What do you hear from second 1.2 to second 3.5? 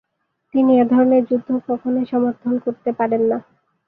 যুদ্ধ কখনোই সমর্থন করতে পারেন না।